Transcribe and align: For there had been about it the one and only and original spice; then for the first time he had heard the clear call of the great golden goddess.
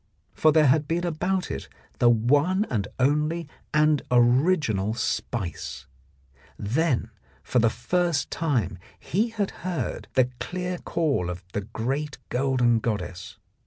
For 0.33 0.51
there 0.51 0.65
had 0.65 0.87
been 0.87 1.05
about 1.05 1.51
it 1.51 1.69
the 1.99 2.09
one 2.09 2.65
and 2.71 2.87
only 2.99 3.47
and 3.71 4.01
original 4.09 4.95
spice; 4.95 5.85
then 6.57 7.11
for 7.43 7.59
the 7.59 7.69
first 7.69 8.31
time 8.31 8.79
he 8.99 9.29
had 9.29 9.51
heard 9.61 10.07
the 10.15 10.31
clear 10.39 10.79
call 10.79 11.29
of 11.29 11.43
the 11.53 11.61
great 11.61 12.17
golden 12.29 12.79
goddess. 12.79 13.37